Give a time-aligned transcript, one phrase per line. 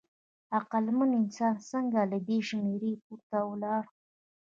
[0.57, 3.83] عقلمن انسان څنګه له دې شمېر پورته ولاړ؟